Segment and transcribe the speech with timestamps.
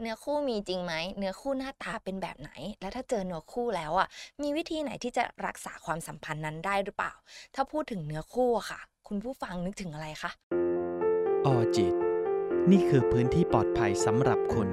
[0.00, 2.50] เนื้อคู่มีจริงไหม เนื้อคู่หน้าตาเป็นแบบไหน
[2.80, 4.08] และถ้าเจอเนื้อคู่แล้วอะ
[4.42, 7.12] มีวิธีไหนที่จะรักษาความสัมพันธ์นั้นได้หรือเปล่า
[7.54, 10.30] ถ้าพูดถึงเนื้อคู่อะค่ะ คุณผู้ฟังนึกถึงอะไรคะ
[11.46, 11.94] ออจิต
[12.70, 14.68] นี่คือพื้นที่ปลอดภัยสำหรับคุณ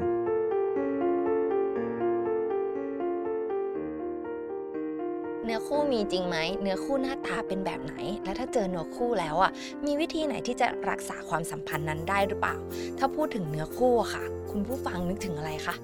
[5.51, 9.51] นื้อคู่มีจริงไหม เนื้อคู่หน้าตาเป็นแบบไหน และถ้าเจอเนื้อคู่แล้วอะ
[9.85, 12.55] มีวิธีไหนที่จะรักษาความสัมพันธ์นั้นได้หรือเปล่า
[12.97, 15.75] ถ้าพูดถึงเนื้อคู่ค่ะ คุณผู้ฟังนึกถึงอะไรคะ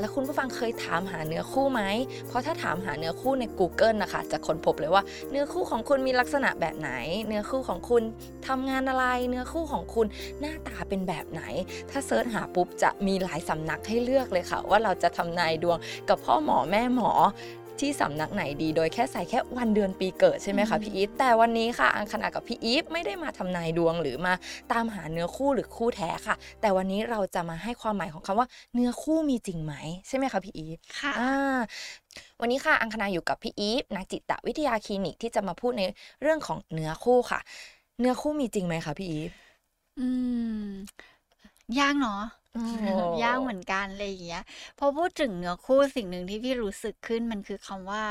[0.00, 1.82] แล้วคุณผู้ฟังเคยถามหาเนื้อคู่ไหม
[2.28, 6.90] เพราะถ้าถามหาเนื้อคู่ใน Google นะคะ จะค้นพบเลยว่าเนื้อคู่ของคุณมีลักษณะแบบไหน
[7.26, 8.02] เนื้อคู่ของคุณ
[8.48, 10.06] ทำงานอะไร เนื้อคู่ของคุณ
[10.40, 11.42] หน้าตาเป็นแบบไหน
[11.90, 17.10] ถ้าเซิร์ชหาปุ๊บจะมีหลายสำนักให้เลือกเลยค่ะ ว่าเราจะทำนายดวงกับพ่อหมอแม่หมอ
[17.80, 24.34] ที่สำนักไหนดี โดยแค่ใส่แค่วันเดือนปีเกิดใช่ไหมคะพี่อีฟแต่วันนี้ค่ะอังคณากับพี่อีฟไม่ได้มาทำนายดวงหรือมา
[24.72, 29.74] ตามหาเนื้อคู่หรือคู่แท้ค่ะ แต่วันนี้เราจะมาให้ความหมายของคำว่าเนื้อคู่มีจริงไหม
[30.08, 31.58] ใช่ไหมคะพี่อีฟค่ะอ่า
[32.40, 35.82] วันนี้ค่ะอังคณาอยู่กับพี่อีฟนักจิตวิทยาคลินิกที่จะมาพูดใน
[36.22, 37.40] เรื่องของเนื้อคู่ค่ะ
[38.00, 39.30] เนื้อคู่มีจริงไหมคะพี่อีฟ
[39.98, 40.08] อื
[40.60, 40.70] ม
[41.78, 42.45] ยากเนาะโอ้
[43.22, 44.42] ยากเหมือนกันอะไรอย่างเงี้ย
[44.78, 48.04] พอพูดถึงเนื้อคู่สิ่งหนึ่งที่พี่รู้สึกขึ้นมันคือคำว่า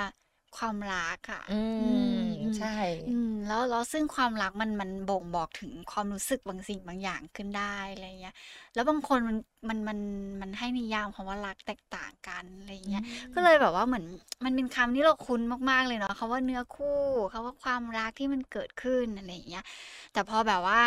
[0.57, 2.67] ความรักอะอือืมมอืมใช่
[3.07, 8.33] อืมแล้วแล้วซึ่งความรักมันมันบ่งบอกถึงความรู้สึกบางสิ่งบางอย่างขึ้นได้อะไรเงี้ย
[8.73, 9.37] แล้วบางคนมัน
[9.69, 9.99] มันมัน
[10.41, 14.05] มันให้นิยามคำว่ารักแตกต่างกันอะไรเงี้ย ก็เลยแบบว่าเหมือน
[14.45, 16.99] มันเป็นคำที่เราคุ้นมากๆเลยเนาะคำว่าเนื้อคู่
[17.31, 19.63] คำว่าความรักที่มันเกิดขึ้นอะไรอย่างเงี้ย
[20.13, 20.81] แต่พอแบบว่า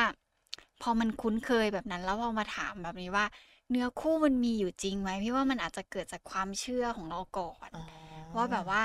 [0.83, 3.25] พอมันคุ้นเคยแบบนั้นแล้วพอมาถามแบบนี้ว่า
[3.71, 7.81] เนื้อคู่มันมีอยู่จริงไหมพี่ว่ามันอาจจะเกิดจากความเชื่อของเราก่อนอ๋อ
[8.37, 8.83] ว่าแบบว่า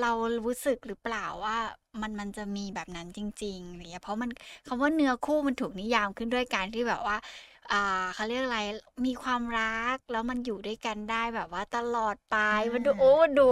[0.00, 0.10] เรา
[0.44, 1.56] รู้สึกหรือเปล่าว่า
[2.00, 4.30] มันมันจะมีแบบนั้นจริงๆอะไรเงี้ยเพราะมัน
[4.66, 7.16] คำว่าเนื้อคู่มันถูกนิยามขึ้นด้วยการที่แบบว่า
[7.70, 7.76] อ่า
[8.14, 8.60] เขาเรียกอะไร
[9.06, 9.64] มีความรั
[9.94, 12.36] กแล้วมันอยู่ด้วยกันได้แบบว่าตลอดไป
[12.74, 13.42] มันดูอ่าโอ้มันดู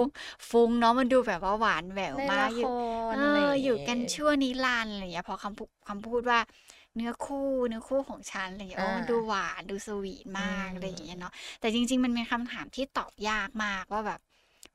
[0.51, 2.69] ฟุ้งเนาะมันดูแบบว่าหวานแหววในมาละกอคยู่ร
[3.11, 6.39] เออะไรอออยู่ย่างกันเงี้ยชั่วนิรันดร์อะไรอย่างเงี้ยพอคำพูคำพูดว่า
[6.97, 14.21] เนื้อคู่เนื้อคู่ของฉันอะไรอย่างเงี้ยโอ้อ่ามันดูหวานดูสวีทอืมากอะไรอย่างเงี้ยมเนาะแต่จริง ๆ มันเป็นคำถามที่ตอบยากมากว่าแบบ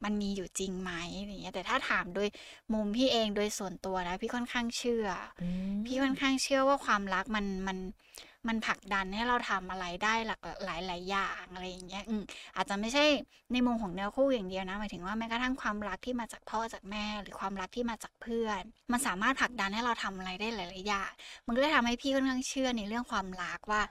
[0.04, 2.28] มันมีอยู่จริงไหมอะไรอย่างเงี้ย แต่ถ้าถามโดย
[2.74, 5.08] มุมพี่เองโดยส่วนตัวนะ พี่ค่อนข้างเชื่อ
[5.42, 7.78] อืมพี่ค่อนข้างเชื่อว่าความรักมันมัน
[8.48, 12.22] มันผลักดันให้เราทำอะไรได้หลากหลายหลายอย่างอะไรอย่างเงี้ยอืม
[12.56, 13.04] อาจจะไม่ใช่
[13.52, 21.12] ในมุมของเนื้อคู่อย่างเดียวนะหมายถึงว่าแม้กระทั่งความรักที่มาจากพ่อจากแม่ หรือความรักที่มาจากเพื่อน มันสามารถผลักดันให้เราทำอะไรได้หลายๆอย่าง
[21.46, 23.82] มันก็เลยทำให้พี่ค่อนข้างเชื่อในเรื่องความรักว่า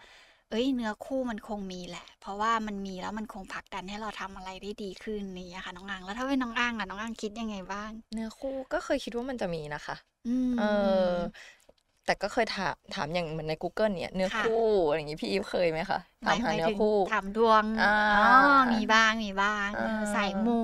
[0.51, 9.97] เอ้ยเนื้อคู่มันคงมีแหละ เพราะว่ามันมีแล้วมันคงผลักดันให้เราทำอะไรได้ดีขึ้นนี่ค่ะน้องอังแล้วถ้าเป็นน้องอังอะน้องอังคิดยังไงบ้าง เนื้อคู่ก็เคยคิดว่ามันจะมีนะคะ
[10.27, 10.63] อืมเออ
[12.07, 18.29] แต่ก็เคยถามถามอย่างเหมือนใน Google เนี่ยเนื้อค่ะคู่อะไรอย่างงี้พี่อีฟเคยไหมคะหถามมายหาหมายเนื้อถึงคู่ถามดวงอ่าอ๋อ
[18.73, 20.61] มีบ้างมีบ้างเอออ่าสายมู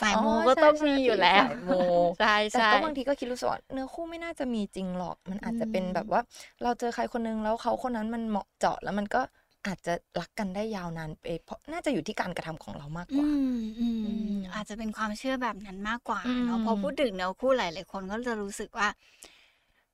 [0.00, 1.80] สายอ๋อมูก็ใช่ต้องใช่มีอยู่พี่แล้วสายมู
[2.18, 6.20] ใช่แต่ใช่ก็บางทีก็คิดรู้สึกว่าเนื้อคู่ไม่น่าจะมีจริงหรอก มันอาจจะเป็นอืมแบบว่า
[6.62, 9.20] เราเจอใครคนนึงแล้วเขาคนนั้นมันเหมาะเจาะแล้วมันก็
[9.66, 18.88] อาจจะรักกันได้ยาวนานไปเพราะน่าจะอยู่ที่การกระทำของเรามากกอืว่ามอืมอืมอาจจะเป็นความเชื่อแบบนั้นมากกว่าอืเนาะพอมพูดถึงเนื้อคู่หลายๆคนก็จะรู้สึกว่า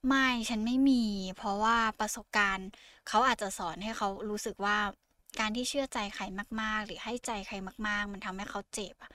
[0.08, 1.02] ไม่ฉันไม่มี
[1.36, 2.68] เพราะว่าประสบการณ์
[3.08, 4.76] เขาอาจจะสอนให้เขารู้สึกว่า
[5.40, 6.24] การที่เชื่อใจใคร
[6.60, 7.54] มาก ๆ หรือให้ใจใคร
[7.86, 9.10] มาก ๆ มันทำให้เขาเจ็บอะ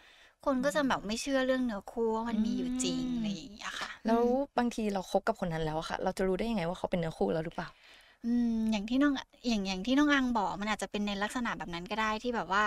[0.46, 7.70] คนก็จะแบบไม่เชื่อเรื่องเนื้อคู่ว่ามันมีอยู่จริงอะไรอย่างเงี้ยค่ะ แล้วอืมบางทีเราคบกับคนนั้นแล้วอะค่ะ เราจะรู้ได้ยังไงว่าเขาเป็นเนื้อคู่แล้วหรือเปล่า
[8.26, 9.14] อืมอย่างที่น้อง
[9.48, 12.64] อย่างอย่างที่น้องอังบอกมันอาจจะเป็นในลักษณะแบบนั้นก็ได้ที่แบบว่า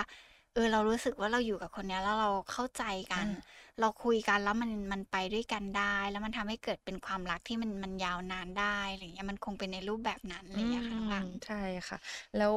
[0.53, 11.97] เออเรารู้สึกว่าเราอยู่กับคนเนี้ยแล้วเราเข้าใจกันอ่าเราคุยกันแล้วมันมันไปด้วยกันได้ แล้วมันทำให้เกิดเป็นความรักที่มันมันยาวนานได้อะไรอย่างเงี้ยมันคงเป็นในรูปแบบนั้นอะไรอย่างเงี้ยค่ะน้องอังมใช่ค่ะ
[12.37, 12.53] แล้ว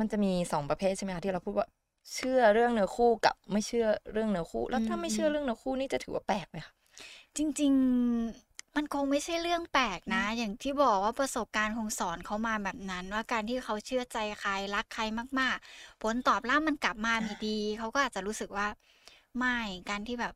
[0.00, 1.68] มันจะมีสองประเภทใช่ไหมคะที่เราพูดว่า
[2.14, 6.74] เชื่อเรื่องเนื้อคู่กับไม่เชื่อเรื่องเนื้อคู่ แล้วถ้าอืมไม่เชื่อเรื่องเนื้อคู่นี่จะถือว่าแปลกไหมคะ
[7.36, 8.47] จริง ๆ
[8.80, 15.02] มันคงไม่ใช่เรื่องแปลกนะ อย่างที่บอกว่าประสบการณ์คงสอนเขามาแบบนั้น ว่าการที่เขาเชื่อใจใครรักใคร
[15.38, 18.66] มาก ๆ ผลตอบรับมันกลับมาไม่ดี เขาก็อาจจะรู้สึกว่า
[19.38, 19.58] ไม่
[19.90, 20.34] การที่แบบ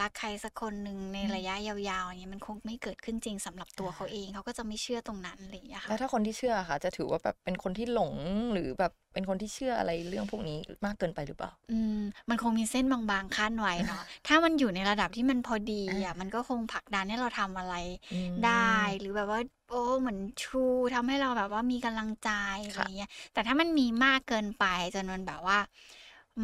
[0.00, 8.14] รักใครสักคนหนึ่งในอืมระยะยาวๆอย่างเงี้ยมันคงไม่เกิดขึ้นจริงสำหรับตัวเขาเองเขาก็จะไม่เชื่อตรงนั้นอะไรอย่างเงี้ยแล้ค่ะวถ้าคนที่เชื่อค่ะ จะถือว่าแบบเป็นคนที่หลง
[8.52, 11.96] หรือแบบเป็นคนที่เชื่ออะไรเรื่องพวกนี้มากเกินไปหรือเปล่า อืม
[12.28, 17.74] มันคงมีเส้นบางๆขั้นไว้เนาะถ้ามันอยู่ในระดับที่มันพอดีอ่าอะมันก็คงผลักดันให้เราทำอะไร
[18.12, 20.58] อืมได้หรือแบบว่าโอ้เหมือนชู
[20.94, 22.30] ทำให้เราแบบว่ามีกำลังใจ
[22.66, 25.58] อะไรค่ะเงี้ยแต่ถ้ามันมีมากเกินไปจนมันแบบว่า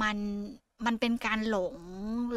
[0.02, 0.18] มัน
[0.86, 1.76] มันเป็นการหลง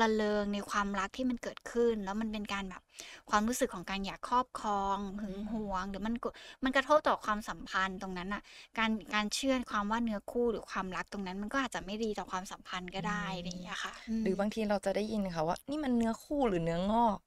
[0.02, 2.82] ระเริงในความรักที่มันเกิดขึ้น แล้วมันเป็นการแบบ
[3.30, 6.26] ความรู้สึกของการอยากครอบครองหึงหวง หรือมันก
[6.64, 8.42] มันกระทบต่อความสัมพันธ์ตรงนั้นอะ
[8.78, 17.27] การการเชื่อความว่าเนื้อคู่หรือความรักตรงนั้นมันก็อาจจะไม่ดีต่อความสัมพันธ์ก็ได้อะไรอย่างเงี้ยค่ะมหรือบางทีเราจะได้ยินค่ะว่า นี่มันเนื้อคู่หรือเนื้องอกเ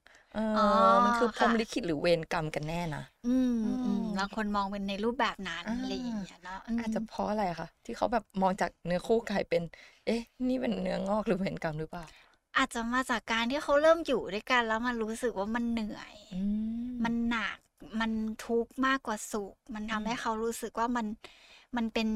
[1.03, 9.61] มันคือพรหมค่ะลิขิตหรือเวรกรรมกันแน่นะอืมอือืมมบางคนมองเป็นในรูปแบบนั้นอ่าอะไรอย่างเงี้ยเนาะอือาจจะมเพราะอะไรคะที่เขาแบบมองจากเนื้อคู่กลายเป็น
[10.05, 12.05] เอ๊ะ นี่เป็นเนื้องอกหรือเวรกรรมหรือเปล่า
[12.57, 16.41] อาจจะมาจากการที่เขาเริ่มอยู่ด้วยกันแล้วมันรู้สึกว่ามันเหนื่อยอื
[16.97, 17.57] มมันหนัก
[17.99, 18.11] มัน
[18.45, 21.07] ทุกข์มากกว่าสุข มันอืทำมให้เขารู้สึกว่ามัน
[21.77, 22.07] มันเป็น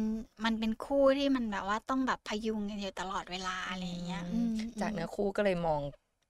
[0.45, 5.81] มันเป็นคู่ที่มันแบบว่าต้องแบบพยุงกันอยู่ตลอดเวลาอือะไรอย่างเงี้ยมอืมจากอืเนื้มอคู่ก็เลยมอง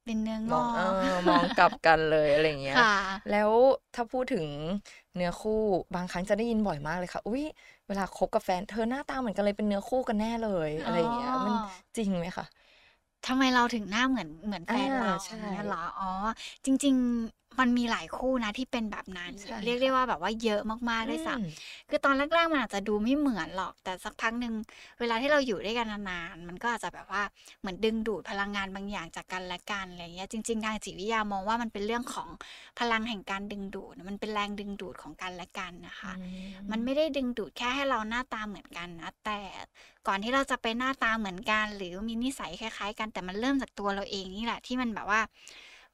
[0.05, 2.91] เป็นเนื้องมอองเอกอมองกลับกันเลยอะไรอย่างเงี้ยค่ะ
[3.31, 3.51] แล้ว
[3.95, 4.47] ถ้าพูดถึง
[5.15, 5.51] เนื้อคู่
[5.95, 7.43] บางครั้งจะได้ยินบ่อยมากเลยค่ะ อุ๊ย
[7.87, 11.53] เวลาคบกับแฟนเธอหน้าตาเหมือนกันเลยเป็นเนื้อคู่กันแน่เลยอ๋อะอไรอย่างเงี้ยมัน
[11.97, 12.45] จริงไหมคะ
[13.27, 16.09] ทำไมเราถึงหน้าเหมือนเหมือนแฟอานเราใชอย่าง่เงี้ยเหรออ๋อ
[16.65, 24.53] จริง ๆ มันมีหลายคู่นะที่เป็นแบบนั้นใช่เรียกได้ค่ะว่าแบบว่าเยอะมากๆอืด้วยซ้มำคือตอนแรกๆมันอาจจะดูไม่เหมือนหรอก แต่สักพักหนึ่ง
[24.99, 27.23] เวลาที่เราอยู่ด้วยกันนานๆมันก็อาจจะแบบว่า
[27.61, 32.29] เหมือนดึงดูดพลังงานบางอย่างจากกันและกันอะไรอย่างเงี้ยจริง ๆ ทางจิตวิทยามองว่ามันเป็นเรื่องของ
[32.79, 36.13] พลังแห่งการดึงดูด มันเป็นแรงดึงดูดของกันและกันนะอืคะ
[36.71, 39.39] มันมไม่ได้ดึงดูดแค่ให้เราหน้าตาเหมือนกันนะแต่
[40.07, 45.21] ก่อนที่เราจะไปหน้าตาเหมือนกัน หรือมีนิสัยคล้ายๆ กันแต่มันเริ่มจากตัวเราเองนี่แหละที่มันแบบว่า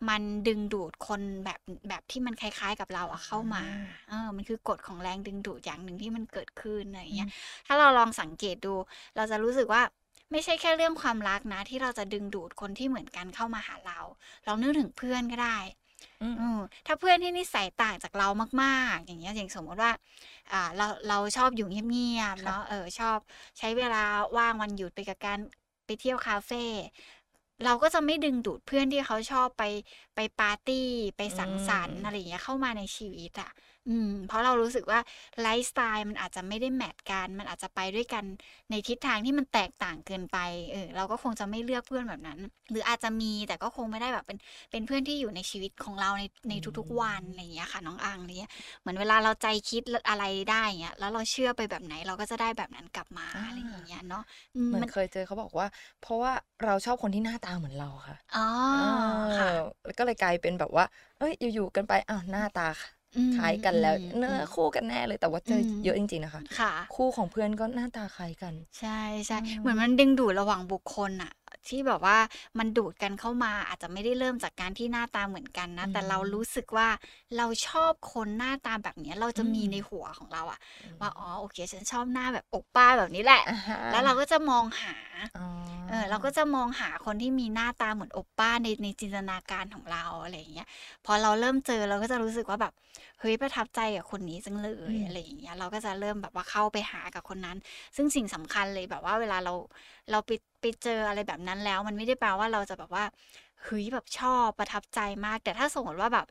[0.10, 1.60] มันดึงดูดคนแบบ
[1.90, 3.68] แบบที่มันคล้ายๆกับเราอะเข้ามาอา
[4.10, 7.30] เออ มันคือกฎของแรงดึงดูดอย่างหนึ่งที่มันเกิดขึ้นอะไรอย่าอืงเงี้มย
[7.68, 8.74] ถ้าเราลองสังเกตดู
[9.16, 9.82] เราจะรู้สึกว่า
[10.32, 14.00] ไม่ใช่แค่เรื่องความรักนะ ที่เราจะดึงดูดคนที่เหมือนกันเข้ามาหาเรา
[14.48, 15.58] ลองนึกถึงเพื่อนก็ได้
[16.22, 16.58] อืมอืม
[16.88, 18.28] ถ้าเพื่อนที่นิสัยต่างจากเรา
[18.64, 19.92] มากๆ อย่างเงี้ยอย่างสมมุติว่า
[20.52, 23.18] อ่าเราเราชอบอยู่เงียบๆค่ะเนาะเออชอบ
[23.60, 24.04] ใช้เวลา
[24.38, 25.40] ว่างวันหยุดไปกับการ
[25.86, 26.52] ไปเที่ยวคาเฟ
[27.66, 29.64] เราก็จะไม่ดึงดูดเพื่อนที่เขาชอบไป
[30.16, 30.82] ไปปาร์ตี
[31.18, 33.52] ไปอืสังสรรค์อะไรมอย่างเงี้ยเข้ามาในชีวิตอะ
[33.88, 35.00] อืมเพราะเรารู้สึกว่า
[35.42, 38.26] ไลฟ์สไตล์มันอาจจะไม่ได้แมตช์กัน มันอาจจะไปด้วยกัน
[38.70, 40.38] ในทิศทางที่มันแตกต่างเกินไป
[40.72, 42.40] เออ เราก็คงจะไม่เลือกเพื่อนแบบนั้น
[42.72, 44.38] หรืออาจจะมีแต่ก็คงไม่ได้แบบเป็น
[44.72, 48.52] เป็นเพื่อนที่อยู่ในชีวิตของเราในอืในทุกๆวันอะไรมอย่างเงี้ยค่ะ น้องอังอะไรเงี้ย
[48.82, 54.24] เหมือนเวลาเราใจคิดรอะไรได้อย่างเงี้ยแล้วเราเชื่อไปแบบไหนเราก็จะได้แบบนั้นกลับมาอาอะไรอย่างเงี้ยเนาะ
[54.56, 55.68] อืมเหมือมันนเคยเจอเขาบอกว่า
[56.02, 56.32] เพราะว่า
[56.64, 58.40] เราชอบคนที่หน้าตาเหมือนเราค่ะอ๋อ
[58.70, 58.76] เอ
[59.38, 60.86] ค่ะอก็เลยกลายเป็นแบบว่า
[61.18, 62.70] เฮ้ยอยู่ๆกันไปอ้าวหน้าตา
[63.16, 69.00] คอืคล้ายกันแล้วมเนื้อๆๆคู่กันแน่เลยแต่ว่าเจอือมเยอะจริงๆนะคะ ค่ะ คู่ของเพื่อนก็หน้าตาคล้ายกัน ใช่
[69.30, 71.32] อืๆเหมือนมัมนดึงดูดระหว่างบุคคลน่ะ
[71.68, 72.18] ที่แบบว่า
[72.60, 76.90] มันดูดกันเข้ามาอาจจะไม่ได้เริ่มจากการที่หน้าตาเหมือนกันนะอืแต่เรารู้มสึกว่า
[77.38, 84.96] เราชอบคนหน้าตาแบบเนี้ยเราอืจะมีมในหัวของเราอะอืว่ามอ๋อโอเค ฉันชอบหน้าแบบโอปป้าแบบนี้แหละอะฮะแล้วเราก็จะมองหา
[85.36, 85.42] อ๋อ
[85.88, 90.68] เออเราก็จะมองหาคนที่มีหน้าตาเหมือนโอปป้าในในจินตนาการของเราอะไรอย่างเงี้ย
[91.06, 92.74] พอเราเริ่มเจอเราก็จะรู้สึกว่าแบบ
[93.20, 97.58] เฮ้ยประทับใจกับคนนี้จังเลอืยมอะไรอย่างเงี้ยเราก็จะเริ่มแบบว่าเข้าไปหากับคนนั้น
[97.96, 99.54] ซึ่งสิ่งสำคัญเลยแบบว่าเวลาเรา
[100.12, 103.06] เราไป ไปเจออะไรแบบนั้นแล้ว มันไม่ได้แปลว่าเราจะแบบว่า
[103.64, 106.28] เฮ้ยแบบชอบประทับใจมาก แต่ถ้าสมมติว่าแบบ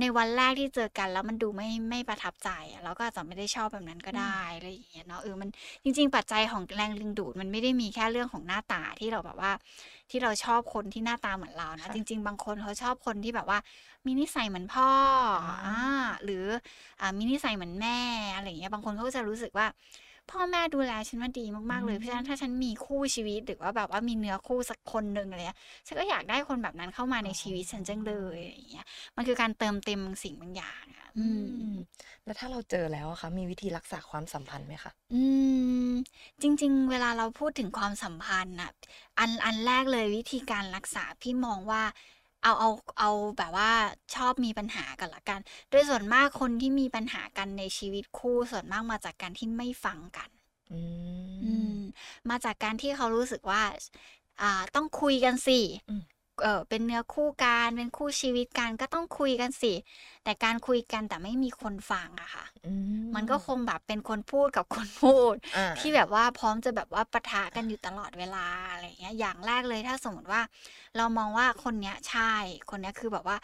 [0.00, 5.48] ในวันแรกที่เจอกันแล้วมันดูไม่ไม่ประทับใจอะเราก็อาจจะไม่ได้ชอบแบบนั้นก็อืไดม้อะไรอย่างเงี้ยเนาะเออมัน
[5.84, 9.52] จริง ๆ ปัจจัยของแรงดึงดูดมันไม่ได้มีแค่เรื่องของหน้าตาที่เราแบบว่า
[10.10, 13.58] ที่เราชอบคนที่หน้าตาเหมือนเรานะค่ะจริง ๆ บางคนเขาชอบคนที่แบบว่า
[14.06, 14.90] มีนิสัยเหมือนพ่อ
[15.40, 15.78] อาอา
[16.24, 16.44] หรือ
[17.00, 17.98] อ่ามีนิสัยเหมือนแม่
[18.34, 19.66] อะไรอย่างเงี้ยบางคนเขาก็จะรู้สึกว่า
[20.30, 28.84] พ่อแม่ดูแลฉันมาดีอืมากๆเลยเพราะฉะนั้นถ้าฉันมมีคู่ชีวิตหรือว่าแบบว่ามีเนื้อคู่สักคนหนึ่งอะไรเงี้ยฉันก็อยากได้คนแบบนั้นเข้ามาอ๋ในอชีวิตฉันจังเลยอะไรอย่างเงี้ย
[29.16, 31.72] มันคือการเติมเต็มบางสิ่งบางอย่างอะอือืมม
[32.24, 34.92] แล้วถ้าเราเจอแล้วอะคะมีวิธีรักษาความสัมพันธ์ไหมคะ?
[35.12, 35.20] อื
[35.88, 35.90] ม
[36.42, 38.70] จริง ๆ เวลาเราพูดถึงความสัมพันธ์น่ะ
[39.18, 41.82] อันอันแรกเลยวิธีการรักษาพี่มองว่า
[42.42, 43.70] เอาเอาเอาแบบว่า
[44.14, 45.40] ชอบมีปัญหาก่อนแล้วกัน
[45.70, 50.30] โดยส่วนมากคนที่มีปัญหากันในชีวิตคู่ส่วนมากมาจากการที่ไม่ฟังกัน
[50.70, 50.74] อื
[51.40, 51.72] อืมม
[52.30, 53.62] มาจากการที่เขารู้สึกว่า
[54.40, 55.52] อ่าต้องคุยกันสิ
[55.88, 56.02] อืม
[56.42, 59.72] เอ่อเป็นเนื้อคู่กันเป็นคู่ชีวิตกันก็ต้องคุยกันสิ
[60.24, 62.68] แต่การคุยกันแต่ไม่มีคนฟังอะค่ะอื
[63.14, 70.42] มันก็มคงแบบเป็นคนพูดกับคนพูดอาที่แบบว่าพร้อมจะแบบว่าปะทะกันอยู่ตลอดเวลาอะไรอย่างเงี้ยอย่างแรกเลยถ้าสมมติว่า
[70.96, 72.34] เรามองว่าคนเนี้ยใช่
[72.70, 73.36] คนเนี้ยคือแบบว่า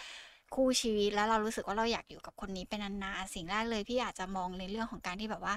[0.54, 5.54] คู่ชีวิตแล้วเรารู้สึกว่าเราอยากอยู่กับคนนี้ไปนานๆสิ่งแรกเลยพี่อาจจะมองในเรื่องของการที่แบบว่า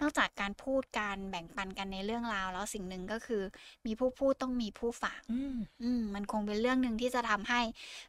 [0.00, 3.42] นอกจากการพูดกันแบ่งปันกันในเรื่องราว แล้วสิ่งหนึ่งก็คือ
[3.86, 7.60] มีผู้พูดต้องมีผู้ฟังอืมอืมมันคงเป็นเรื่องหนึ่งที่จะทำให้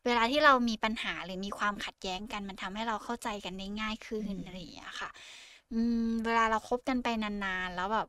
[0.06, 5.10] เวลาที่เรามีปัญหาหรือมีความขัดแย้งกัน มันทำให้เราเข้าใจกันได้ง่ายขึ้อืนมอะไรอย่างเงี้ยค่ะ
[5.74, 8.08] อืม เวลาเราคบกันไปนานๆแล้วแบบ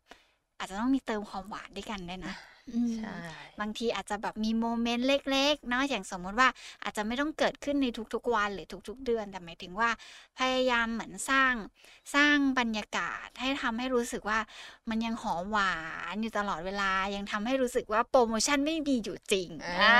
[0.58, 2.49] อาจจะต้องมีเติมความหวานด้วยกันด้วยนะอืม
[2.94, 3.20] ใช่
[3.60, 6.48] บางทีอาจจะแบบมีโมเมนต์เล็กๆเนาะอย่างสมมติว่า
[6.82, 9.90] อาจจะไม่ต้องเกิดขึ้นในทุกๆวันหรือทุก ๆ เดือน แต่หมายถึงว่า
[10.38, 11.54] พยายามเหมือนสร้าง
[12.14, 14.38] สร้างบรรยากาศให้ทำให้รู้สึกว่า
[14.90, 15.74] มันยังหอมหวา
[16.12, 19.50] นอยู่ตลอดเวลายังทำให้รู้สึกว่าโปรโมชั่นไม่มีอยู่จริง
[19.80, 19.96] อ่า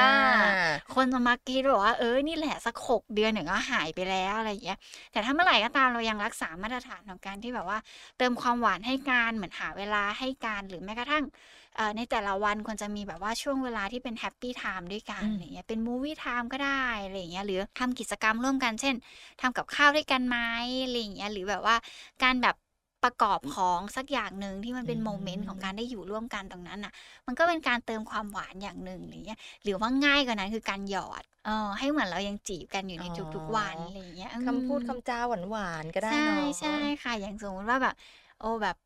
[0.94, 4.78] คนจะมาคิดแบบว่าเออนี่แหละสักหกเดือนหนึ่งก็หายไปแล้วอะไรอย่างเงี้ย
[5.12, 7.78] แต่ถ้าเมื่อไหร่ก็ตามเรายังรักษามาตรฐานของการที่แบบว่า
[8.18, 11.59] เติมความหวานให้กันเหมือนหาเวลาให้กันหรือแม้กระทั่งเอ่อ
[11.96, 18.94] ในแต่ละวันควรจะมีแบบว่าช่วงเวลาที่เป็น happy time ด้วยกันอืมอะไรเงี้ยเป็น movie time ก็ได้อะไรอย่างเงี้ยหรือทำกิจกรรมร่วมกัน เช่น
[19.40, 20.38] ทำกับข้าวด้วยกันไหม
[20.84, 21.76] อะไรอย่างเงี้ยหรือแบบว่า
[22.22, 22.56] การแบบ
[23.04, 26.92] ประกอบของสักอย่างหนึ่งที่มันเป็นโมเมนต์ของการได้อยู่ร่วมกันตรงนั้นน่ะ
[27.26, 35.18] มันก็เป็นการเติมความหวานอย่างหนึ่งอะไรเงี้ยหรือว่าง่ายกว่านั้นคือการหยอดเออให้เหมือนเรายังจีบกันอยู่ในอ๋อทุกๆวันอะไรอย่างเงี้ยอืมคำพูดคำจา
[35.50, 36.68] หวานๆก็ได้ใช่เนาะใช่
[37.02, 37.94] ค่ะอย่างสมมติว่าแบบ
[38.38, 38.76] โอ้แบบ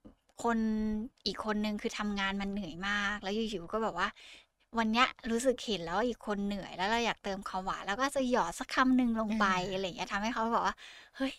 [0.42, 0.58] คน
[1.26, 4.08] อีกคนนึงคือทำงานมันเหนื่อยมาก แล้วอยู่ๆก็แบบว่า
[4.78, 10.74] วันเนี้ยรู้สึกเห็นแล้วว่าอีกคนเหนื่อยแล้วเราอยากเติมความหวานแล้วก็จะหยอดสักคำหนึ่งลงไปอะไรอย่างเงี้ยทำให้เขาแบบว่า
[11.16, 11.32] เฮ้ย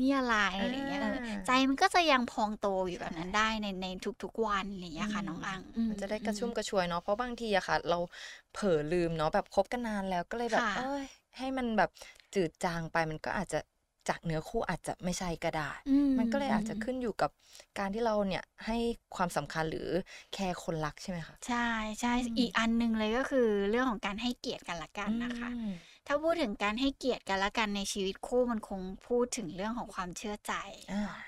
[0.00, 3.86] นี่อะไรอะไรอย่างเงี้ยเอออ่าใจมันก็จะยังพองโตอยู่แบบนั้นได้ในใน
[4.22, 7.98] ทุกๆวันอะไรอย่างเงี้ยค่ะอืมน้องอังอืมันจะได้กระชุ่มอืกระชวยเนาะเพราะบางทีอะค่ะ เรา
[8.52, 11.04] เผลอลืมเนาะแบบคบกันนานแล้วก็เลยแบบค่ะเอ้ย
[11.38, 11.90] ให้มันแบบ
[12.34, 13.58] จืดจางไปมันก็อาจจะ
[14.08, 17.30] จากเนื้อคู่อาจจะไม่ใช่ก็ได้อืมันก็เลยอาจจะขึ้นอยู่กับ
[17.78, 18.76] การที่เราเนี่ยให้
[19.16, 19.88] ความสำคัญหรือ
[20.32, 21.66] แคร์คนรักใช่ไหมคะ ใช่
[22.00, 25.66] ใช่อืมอีกอันหนึ่งเลยก็คือเรื่องของการให้เกียรติกันละกันนะคะอืม
[26.06, 30.52] ถ้าพูดถึงการให้เกียรติกันละกันในชีวิตคู่มันคงพูดถึงเรื่องของความเชื่อใจ
[30.90, 31.20] อ่าเนาะ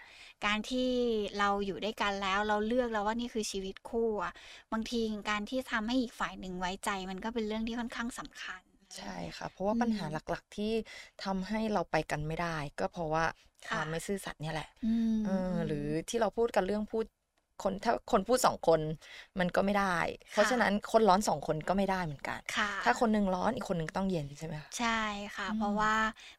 [0.45, 0.91] การที่
[1.39, 4.33] เราอยู่ด้วยกันแล้วเราเลือกแล้วว่านี่คือชีวิตคู่อะ
[4.73, 5.01] บางที
[5.31, 8.63] การที่ทำให้อีกฝ่ายหนึ่งไว้ใจ มันก็เป็นเรื่องที่ค่อนข้างสำคัญ
[8.97, 10.73] ใช่ค่ะ เพราะว่าอืมปัญหาหลัก ๆ ที่
[11.25, 13.25] ทำให้เราไปกันไม่ได้ ก็เพราะว่า
[13.71, 17.05] คค่ะ วามไม่ซื่อสัตย์เนี่ยแหละ อืมเออหรือที่เราพูดกันเรื่องพูด
[17.63, 18.81] คนถ้าคนพูดสองคน
[19.39, 19.97] มันก็ไม่ได้
[20.33, 25.01] เพราะฉะนั้นคนร้อนสองคนก็ไม่ได้เหมือนกัน ค่ะ ถ้าคนหนึ่งร้อนอีกคนหนึ่งต้องเย็นใช่ไหมคะใช่
[25.37, 25.95] ค่ะ อืมเพราะว่า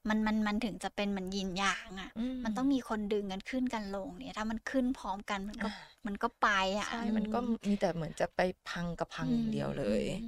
[0.09, 2.09] มันมันมันถึงจะเป็นเหมือนยินยางอะ
[2.43, 5.69] มันต้องมีคนดึงกันขึ้นกันลงเนี่ย ถ้ามันขึ้นพร้อมกันมันก็อ่า
[6.07, 6.47] มันก็ไป
[6.79, 10.25] อะ ใช่มันก็อืมมีแต่เหมือนจะไปพังกับพังอย่างเดียวเลยอืม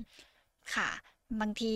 [0.75, 0.89] ค่ะ
[1.41, 1.75] บางที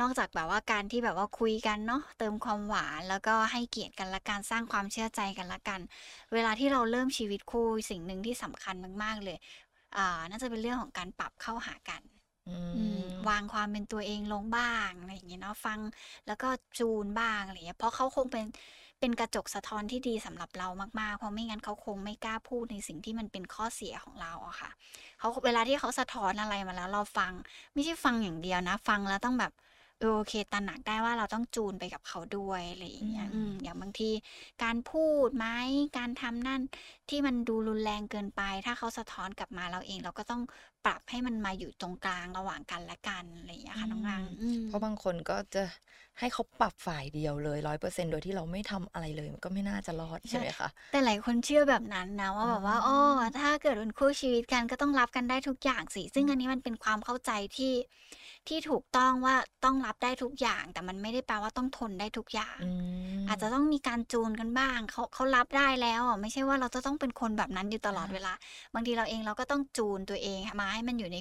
[0.00, 5.80] นอกจากแบบว่าการที่แบบว่าคุยกันเนาะเติมความหวานแล้วก็ให้เกียรติกันละกันสร้างความเชื่อใจกันละกัน
[6.32, 9.36] เวลาที่เราเริ่มชีวิตคู่สิ่งหนึ่งที่สำคัญมากๆเลย
[9.96, 12.02] อ่าน่าจะเป็นเรื่องของการปรับเข้าหากัน
[12.46, 15.80] อือืมมวางความเป็นตัวเองลงบ้างอะไรอย่างเงี้ยเนาะฟัง
[16.26, 16.48] แล้วก็
[16.78, 18.44] จูนบ้างอะไรเงี้ยเพราะเขาคงเป็น
[19.00, 20.68] เป็นกระจกสะท้อนที่ดีสำหรับเรา
[21.00, 24.70] มากๆ เพราะไม่งั้นเขาคงไม่กล้าพูดในสิ่งที่มันเป็นข้อเสียของเราอะค่ะ
[25.18, 27.32] เขาเวลาที่เขาสะท้อนอะไรมาแล้วเราฟัง
[27.74, 29.52] ไม่ใช่ฟังอย่างเดียวนะ ฟังแล้วต้องแบบ
[30.00, 34.10] เออโอเคตระหนักได้ว่าเราต้องจูนไปกับเขาด้วยอะไรอย่างเงี้ยอืมอืมอย่างบางที
[34.62, 35.46] การพูดไหม
[35.98, 36.60] การทำนั่น
[37.08, 40.42] ที่มันดูรุนแรงเกินไป ถ้าเขาสะท้อนกลับมาเราเอง เราก็ต้อง
[40.84, 45.62] ปรับให้มันมาอยู่ตรงกลางระหว่างกันและกันอะไรอย่างเงี้ยค่ะน้องนางอืมเพราะบางคนก็จะ
[46.18, 57.72] ให้เขาปรับฝ่ายเดียวเลยร้อยเปอร์เซ็นโดยที่เราไม่ทำอะไรเลยมันก็ไม่น่าจะรอดใช่ไหมคะแต่หลายคนเชื่อแบบนั้นนะว่าแบบว่าอ๋อ๋ออถ้าเกิดเป็นคู่ชีวิตกันก็ต้องรับกันได้ทุกอย่างสิซึ่งอันนี้มันเป็นความเข้าใจที่
[58.48, 62.68] ที่ถูกต้องว่าต้องรับได้ทุกอย่าง แต่มันไม่ได้แปลว่าต้องทนได้ทุกอย่างอื
[63.24, 68.32] มอาจจะต้องมีการจูนกันบ้างเขาเขารับได้แล้วอะไม่ใช่ว่าเราจะต้องเป็นคนแบบนั้นอยู่ตลอดอ่าเวลา
[68.74, 71.18] บางทีเราเองเราก็ต้องจูนตัวเองมาให้มันอยู่ใน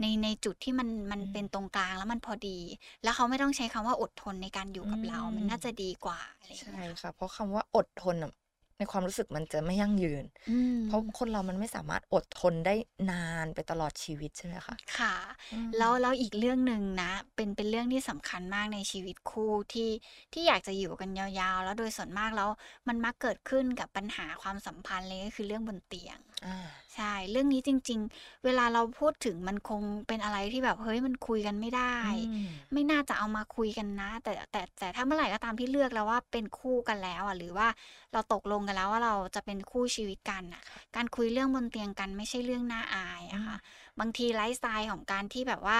[0.00, 2.58] ในในจุดที่มันมันอืมเป็นตรงกลางแล้วมันพอดี
[3.02, 8.32] แล้วเขาไม่ต้องใช้คำว่าอดทนในการอยู่กับเรา มันอืมน่าจะดีกว่าอะไรอย่างใช่เงี้ยค่ะเพราะคำว่าอดทนอะ
[8.78, 12.74] ในความรู้สึกมันจะไม่ยั่งยืนอืมเพราะคนเรามันไม่สามารถอดทนได้
[13.10, 15.14] นานไปตลอดชีวิตใช่ไหมคะ ค่ะ
[15.52, 19.90] อืมแล้วแล้วอีกเรื่องหนึ่งนะ เป็นเป็นเรื่องที่สำคัญมากในชีวิตคู่ที่
[20.32, 22.48] ที่อยากจะอยู่กันยาวๆ แล้วโดยส่วนมากแล้ว
[22.88, 26.56] มันมักเกิดขึ้นกับปัญหาความสัมพันธ์เลยก็คือเรื่องบนเตียงอ่า
[26.89, 31.96] ใช่ เรื่องนี้จริง ๆ เวลาเราพูดถึงมันคงเป็นอะไรที่แบบเฮ้ยมันคุยกันไม่ได้
[32.28, 37.68] อืมไม่น่าจะเอามาคุยกันนะ แต่แต่แต่ถ้าเมื่อไหร่ก็ตามที่เลือกแล้วว่าเป็นคู่กันแล้วอะหรือว่า
[38.12, 40.62] เราตกลงกันแล้วว่าเราจะเป็นคู่ชีวิตกันอะ
[40.96, 43.58] การคุยเรื่องบนเตียงกันไม่ใช่เรื่องน่าอายอะค่ะ
[44.00, 45.78] บางทีไลฟ์สไตล์ของการที่แบบว่า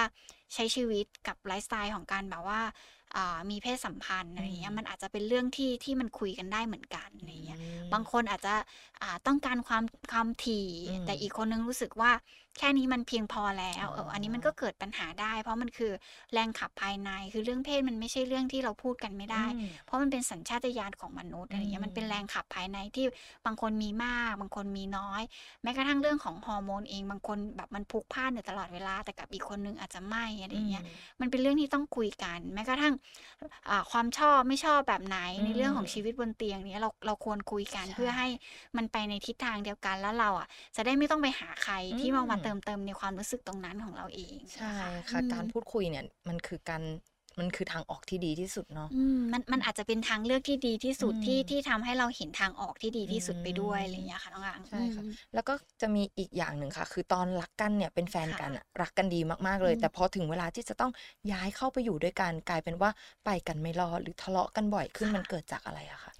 [0.53, 3.00] ใช้ชีวิตกับไลฟ์สไตล์ของการแบบว่าอ่า
[3.49, 8.53] มีเพศสัมพันธ์อะไรอย่างเงี้ยอืมมันอาจจะเป็นเรื่องที่ที่มันคุยกันได้เหมือนกันอะไรอย่างเงี้ยอืมบางคนอาจจะ
[9.01, 12.11] อ่าต้องการความความถี่อืมแต่อีกคนนึงรู้สึกว่า
[12.57, 15.91] แค่นี้มันเพียงพอแล้วอ๋อเอออันนี้มันก็เกิดปัญหาได้ เพราะมันคือ
[16.33, 23.05] แรงขับภายในคือเรื่องเพศมันไม่ใช่เรื่องที่เราพูดกันไม่ได้อืมเพราะมันเป็นสัญชาตญาณของมนุษย์อะไรเงี้ยอืมมันเป็นแรงขับภายในที่
[23.45, 25.21] บางคนมีมาก บางคนมีน้อย
[25.63, 30.83] แม้กระทั่งเรื่องของฮอร์โมนเองบางคนแบบมันพลุกพล่านอยู่ตลอดเวลา แต่กับอีกคนนึงอาจจะไม่อะไรเงี้ย
[31.21, 32.93] มันเป็นเรื่องที่ต้องคุยกัน แม้กระทั่ง
[33.69, 38.27] อ่าความชอบไม่ชอบแบบไหนอืมในเรื่องของชีวิตบนเตียงเนี้ยเราเราควรคุยกันใช่เพื่อให้
[38.77, 46.83] มันไปในทิศทางเดียวกันแล้วเราอะจะได้ไม่ต้องไปหาใครที่มาอืมวันเติมเต็มในความรู้สึกตรงนั้นของเราเอง ใช่นค่ะอืมการพูดคุยเนี่ยมันคือการ
[47.39, 60.91] มันคือทางออกที่ดีที่สุดเนาะอืมมันมันอาจจะเป็นทางเลือกที่ดีที่สุดอืมที่ที่ทำให้เราเห็นทางออกที่ดีที่สุดไปด้วยอืมอะไรอย่างเงี้ยค่ะน้องอังใช่ค่ะอืมแล้วก็จะมีอีกอย่างหนึ่งค่ะ คือตอนรักกันเนี่ยเป็นแฟนค่ะกันอะรักกันดีมากๆเลยอืมแต่พอถึงเวลาที่จะต้อง
[61.31, 62.91] ย้ายเข้าไปอยู่ด้วยกันกลายเป็นว่า
[63.25, 66.10] ไปกันไม่รอดหรือทะเลาะกันบ่อยขึ้นค่ะมันเกิดจากอะไรอะคะ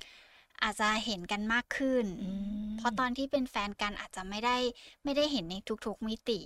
[0.64, 4.58] อาจจะเห็นกันมากขึ้นอืมเพราะตอนที่เป็นแฟนกันอาจจะไม่ได้
[5.04, 6.40] ไม่ได้เห็นในทุกๆมิติ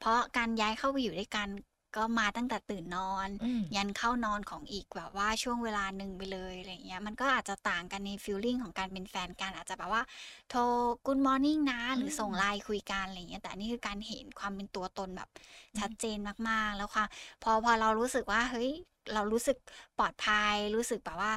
[0.00, 1.48] เพราะการย้ายเข้าไปอยู่ด้วยกัน
[1.96, 10.02] ก็มาตั้งแต่ตื่นนอนอืมยันเข้านอนของอีกแบบว่าช่วงเวลาหนึ่งไปเลยอะไรเงี้ยมันก็อาจจะต่างกันในฟีลลิ่งของการเป็นแฟนกันอาจจะแบบว่า
[10.50, 10.60] โทร
[11.06, 15.28] good morning นะ หรือส่งไลน์คุยกันอะไรเงี้ยแต่อันนี่คือการเห็นความเป็นตัวตนแบบ
[15.78, 17.08] ชัดเจนมากๆแล้วความ
[17.42, 18.70] พอพอเรารู้สึกว่าเฮ้ย
[19.14, 19.56] เรารู้สึก
[19.98, 21.32] ปลอดภัยรู้สึกแบบว่า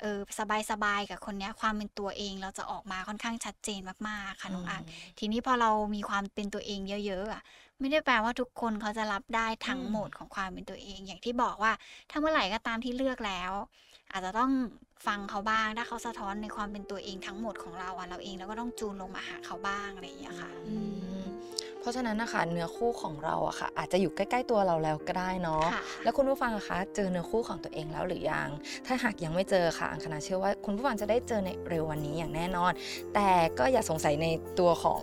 [0.00, 4.82] เออสบายสบายๆกับคนเนี้ยความเป็นตัวเองเราจะออกมาค่อนข้างชัดเจนมากๆค่ะน้องอัง
[5.18, 7.42] ทีนี้พอเรามีความเป็นตัวเองเยอะๆอะ
[7.80, 11.72] ไม่ได้แปลว่าทุกคนเขาจะรับได้ทั้งอืมหมดของความเป็นตัวเอง อย่างที่บอกว่า
[12.10, 13.52] ถ้าเมื่อไหร่ก็ตามที่เลือกแล้ว
[14.12, 14.50] อาจจะต้อง
[15.06, 20.76] ฟังเขาบ้างถ้าเขาสะท้อนในความเป็นตัวเองทั้งหมดของเราอะเราเองเราก็ต้องจูนลงมาหาเขาบ้างอะไรอย่างเงี้ยค่ะอื
[21.20, 21.22] ม
[21.80, 28.48] เพราะฉะนั้นนะคะเนื้อคู่ของเราอะค่ะ อาจจะอยู่ใกล้ๆตัวเราแล้วก็ได้เนาะค่ะแล้วคุณผู้ฟังอะคะเจอเนื้อคู่ของตัวเองแล้วหรือยัง
[28.86, 32.72] ถ้าหากยังไม่เจอค่ะอังคณาเชื่อว่าคุณผู้ฟังจะได้เจอในเร็ววันนี้อย่างแน่นอน
[33.14, 34.26] แต่ก็อย่าสงสัยใน
[34.60, 35.02] ตัวของ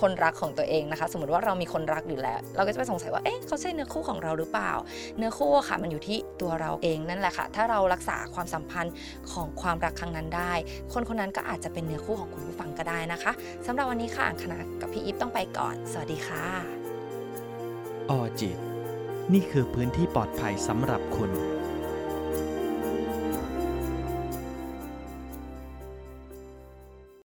[0.00, 4.72] คนรักของตัวเองนะคะ สมมติว่าเรามีคนรักอยู่แล้ว เราก็จะไปสงสัยว่าเอ๊ะเขาใช่เนื้อคู่ของเราหรือเปล่า
[5.18, 8.94] เนื้อคู่อะค่ะมันอยู่ที่ตัวเราเองนั่นแหละค่ะ ถ้าเรารักษาความสัมพันธ์
[9.32, 10.52] ของความรักครั้งนั้นได้
[10.92, 13.32] คนคนนั้นก็อาจจะเป็นเนื้อคู่ของคุณผู้ฟังก็ได้นะคะ
[13.66, 16.46] สำหรับวันนี้ค่ะอังคณากับพี่อีฟต้องไปก่อนสวัสดีค่ะ
[18.10, 18.58] ออจิต
[19.32, 21.30] นี่คือพื้นที่ปลอดภัยสำหรับคุณ